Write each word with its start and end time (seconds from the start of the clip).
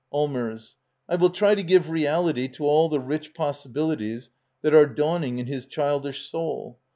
Allmers. 0.11 0.77
I 1.07 1.15
will 1.15 1.29
try 1.29 1.53
to 1.53 1.61
give 1.61 1.91
reality 1.91 2.47
to 2.53 2.65
all 2.65 2.89
the 2.89 2.99
rich 2.99 3.35
possibilities 3.35 4.31
that 4.63 4.73
are 4.73 4.87
dawning 4.87 5.37
in 5.37 5.45
his 5.45 5.67
childish 5.67 6.27
soul. 6.27 6.79